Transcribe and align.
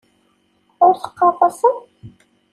Ur 0.85 0.93
teqqareḍ 0.97 1.41
ass-a? 1.47 1.71